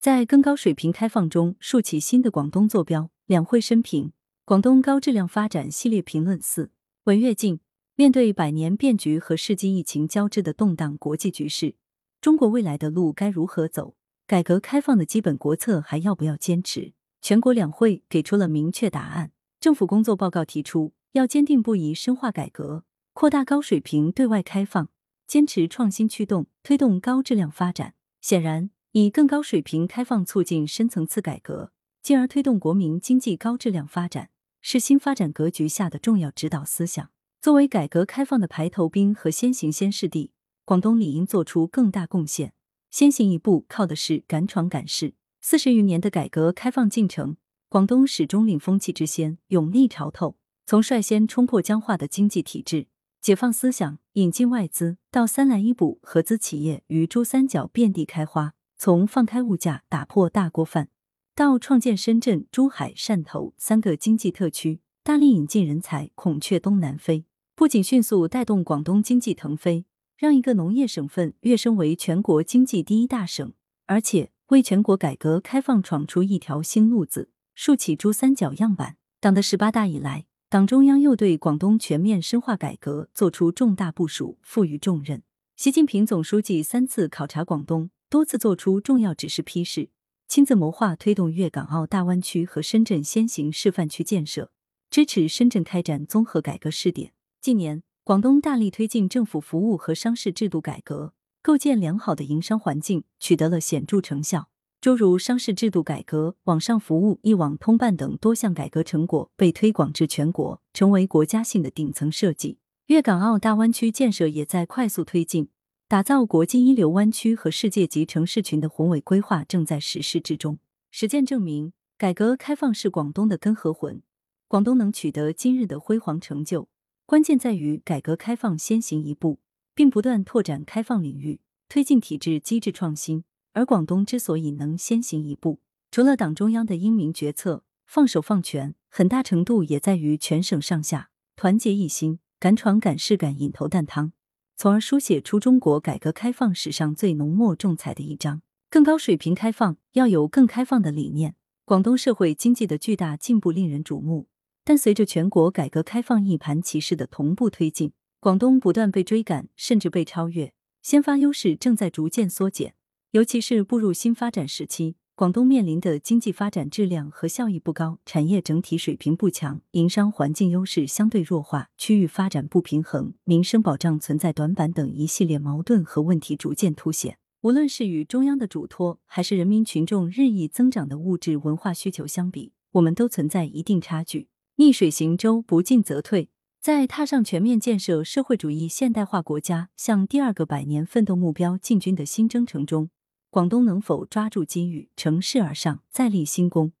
[0.00, 3.10] 在更高水平开放中竖起新的广东坐标。
[3.26, 4.12] 两会深评：
[4.44, 6.70] 广东高质量发展系列评论四。
[7.04, 7.58] 文跃进，
[7.96, 11.74] 面对百年变局和世纪疫情交织的动荡国际局势，
[12.20, 13.96] 中国未来的路该如何走？
[14.28, 16.92] 改革开放的基本国策还要不要坚持？
[17.20, 19.32] 全国两会给出了明确答案。
[19.58, 24.88] 政府工作报告提出，要坚定不移深化改革，扩大高水平对外开放，
[25.26, 27.94] 坚持创新驱动，推动高质量发展。
[28.20, 28.70] 显然。
[29.00, 31.70] 以更高水平开放促进深层次改革，
[32.02, 34.30] 进而推动国民经济高质量发展，
[34.60, 37.10] 是新发展格局下的重要指导思想。
[37.40, 40.32] 作为改革开放的排头兵和先行先试地，
[40.64, 42.54] 广东理应做出更大贡献。
[42.90, 45.14] 先行一步，靠的是敢闯敢试。
[45.40, 47.36] 四十余年的改革开放进程，
[47.68, 50.36] 广东始终领风气之先，勇立潮头。
[50.66, 52.88] 从率先冲破僵化的经济体制，
[53.20, 58.54] 解放思想，引进外资，到三来一补，合资企业于珠三角遍地开花。
[58.80, 60.88] 从放开物价、打破大锅饭，
[61.34, 67.24] 到创建深圳、珠海、汕头三个经济特区，大力引进人才，孔雀东南飞，
[67.56, 69.84] 不仅迅速带动广东经济腾飞，
[70.16, 73.52] 让一个农业省份跃升为全国经济第一大省，
[73.86, 78.96] 而且为全国改革开放闯出一条新路子，竖起珠三角样板。
[79.18, 85.24] 党的十八大以来，党中央又对广东全面深化改革作出重大部署，赋予重任。
[85.56, 87.90] 习近平总书记三次考察广东。
[88.10, 89.90] 多次作出重要指示批示，
[90.28, 94.50] 亲自谋划推动粤港澳大湾区和深圳先行示范区建设，
[94.88, 97.12] 支持深圳开展综合改革试点。
[97.42, 104.48] 近年，广东大力推进政府服务和商事制度改革，构建良好的营商环境，取得了显著成效。
[104.80, 112.56] 诸如商事制度改革、网上服务、一网通办等多项改革成果被推广至全国，成为国家性的顶层设计。
[112.86, 115.50] 粤港澳大湾区建设也在快速推进。
[115.88, 120.58] 打造国际一流湾区和世界级城市群的宏伟规划正在实施之中。
[120.90, 124.02] 实践证明，改革开放是广东的根和魂。
[124.48, 126.68] 广东能取得今日的辉煌成就，
[127.06, 129.40] 关键在于改革开放先行一步，
[129.74, 131.40] 并不断拓展开放领域，
[131.70, 133.24] 推进体制机制创新。
[133.54, 135.60] 而广东之所以能先行一步，
[135.90, 144.12] 除了党中央的英明决策、放手放权，很大程度也在于全省上下团结一心，敢闯敢试敢引头啖汤。
[144.60, 148.42] 从而书写出中国改革开放史上最浓墨重彩的一章。
[148.68, 151.36] 更高水平开放要有更开放的理念。
[151.64, 154.26] 广东社会经济的巨大进步令人瞩目，
[154.64, 160.52] 但随着全国改革开放一盘棋势的同步推进，广东不断被追赶，甚至被超越，
[160.82, 162.74] 先发优势正在逐渐缩减。
[163.12, 164.96] 尤其是步入新发展时期。
[165.18, 177.18] 广东面临的经济发展质量和效益不高，产业整体水平不强，营商环境优势相对弱化，区域发展不平衡，民生保障存在短板等一系列矛盾和问题逐渐凸显。
[177.40, 184.28] 无论是与中央的嘱托，还是人民群众日益增长的物质文化需求相比，我们都存在一定差距。
[184.54, 186.28] 逆水行舟，不进则退。
[186.60, 192.90] 在踏上全面建设社会主义现代化国家、向第二个百年奋斗目标进军的新征程中。
[193.30, 196.72] 广东能否抓住机遇，乘势而上，再立新功，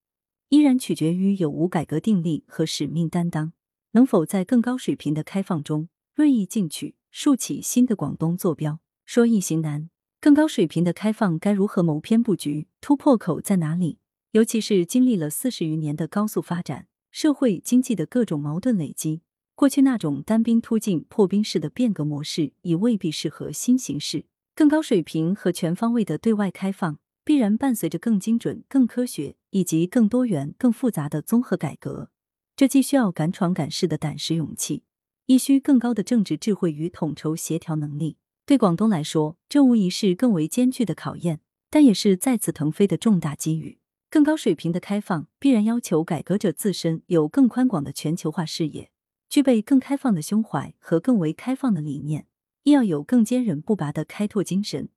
[0.48, 3.52] 依然取决于有无改革定力和使命担当，
[3.92, 8.80] 能否在更高水平的开放中锐意进取，竖起新的广东坐标。
[9.04, 9.90] 说易行难，
[10.22, 12.66] 更高水平的开放该如何谋篇布局？
[12.80, 13.98] 突破口在哪里？
[14.32, 19.20] 尤其是经历了四十余年的高速发展，社会经济的各种矛盾累积，
[19.54, 24.24] 过去那种单兵突进、破冰式的变革模式已未必适合新形势。
[24.58, 32.10] 更高水平和全方位的对外开放，必然伴随着更精准、更科学以及更多元、更复杂的综合改革。
[32.56, 34.82] 这既需要敢闯敢试的胆识勇气，
[35.26, 38.16] 亦需更高的政治智慧与统筹协调能力。
[38.44, 41.38] 对广东来说，这无疑是更为艰巨的考验，
[41.70, 43.78] 但也是再次腾飞的重大机遇。
[44.10, 48.90] 更高水平的开放，必然要求改革者自身有更宽广的全球化视野，
[49.28, 52.26] 具备更开放的胸怀和更为开放的理念。
[52.62, 54.88] 亦要有更坚韧不拔的开拓精神，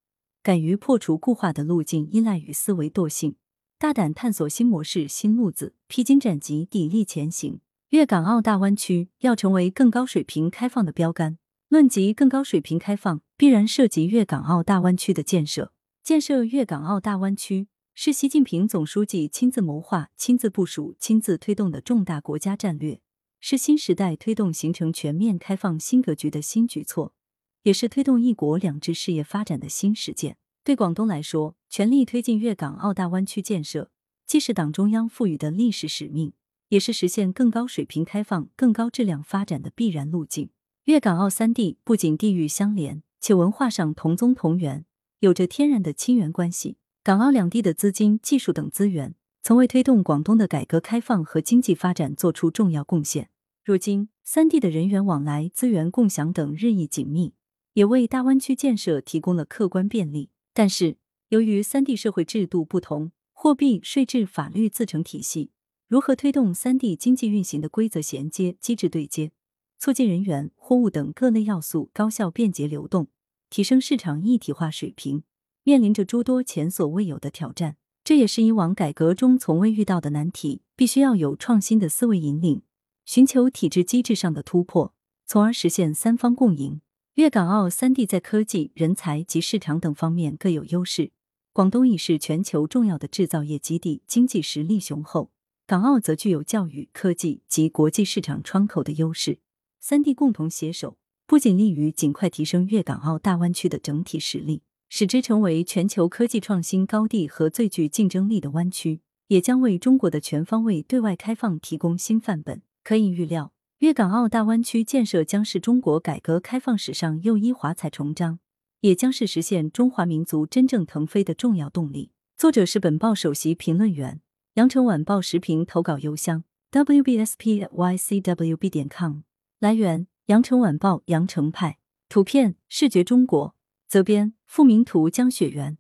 [0.44, 3.36] 敢于破除固化的路径依赖与思维惰性，
[3.78, 7.62] 大胆探索新模式、新路子，披荆斩棘，砥砺前行。
[7.90, 11.38] 粤港澳大湾区要成为更高水平开放的标杆。
[11.68, 15.72] 论及更高水平开放，必然涉及粤港澳大湾区的建设。
[16.04, 23.00] 建设粤港澳大湾区是习近平总书记亲自谋划、亲自部署、亲自推动的重大国家战略，
[23.40, 27.14] 是新时代推动形成全面开放新格局的新举措。
[27.64, 30.38] 也是推动“一国两制”事业发展的新实践。
[30.64, 33.90] 对广东来说，全力推进粤港澳大湾区建设，
[34.26, 36.34] 既是党中央赋予的历史使命，
[36.70, 40.50] 也是实现更高水平开放、更高质量发展的必然路径。
[40.86, 44.86] 粤港澳三地不仅地域相连，且文化上同宗同源，
[45.20, 46.78] 有着天然的亲缘关系。
[47.04, 53.30] 港澳两地的资金、技术等资源，曾为推动广东的改革开放和经济发展作出重要贡献。
[53.64, 57.34] 如今，三地的人员往来、资源共享等日益紧密，
[57.74, 60.30] 也为大湾区建设提供了客观便利。
[60.54, 60.98] 但是，
[61.30, 65.52] 由于三地社会制度不同，货币、税制、法律自成体系，
[65.88, 69.32] 如何推动三地经济运行的规则衔接、机制对接，
[69.80, 73.08] 促进人员、货物等各类要素高效便捷流动，
[73.50, 75.24] 提升市场一体化水平，
[75.64, 77.78] 面临着诸多前所未有的挑战。
[78.04, 82.64] 这也是以往改革中从未遇到的难题，必须要有创新的思维引领。
[83.06, 84.94] 寻求体制机制上的突破，
[85.26, 86.82] 从而实现三方共赢。
[87.16, 91.12] 粤港澳三地在科技、人才及市场等方面各有优势。
[91.52, 95.30] 广东已是全球重要的制造业基地，经济实力雄厚；
[95.68, 99.40] 港澳则具有教育、科技及国际市场窗口的优势。
[99.82, 100.98] 三地共同携手，
[101.28, 112.62] 不仅利于尽快提升粤港澳大湾区的整体实力，使之成为全球科技创新高地和最具竞争力的湾区，也将为中国的全方位对外开放提供新范本。
[112.84, 113.52] 可以预料，
[113.82, 118.38] 粤港澳大湾区建设将是中国改革开放史上又一华彩重章，
[118.82, 122.12] 也将是实现中华民族真正腾飞的重要动力。
[122.38, 124.22] 作者是本报首席评论员，
[124.54, 129.22] 羊城晚报时评投稿邮箱 wbspycwb 点 com。
[129.60, 133.56] 来源：羊城晚报羊城派，图片：视觉中国，
[133.88, 135.80] 责编：付明图，江雪源。